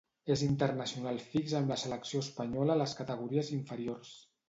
[0.35, 4.21] És internacional fix amb la selecció espanyola a les categories inferiors.